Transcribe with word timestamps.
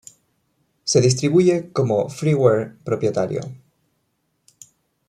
Se 0.83 0.99
distribuye 0.99 1.71
como 1.71 2.09
freeware 2.09 2.75
propietario. 2.83 3.41